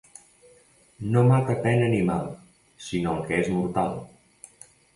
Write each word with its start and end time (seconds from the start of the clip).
No 1.15 1.21
mata 1.31 1.55
pena 1.67 1.91
ni 1.93 2.01
mal, 2.09 2.25
sinó 2.89 3.13
el 3.19 3.23
que 3.31 3.41
és 3.45 3.55
mortal. 3.59 3.97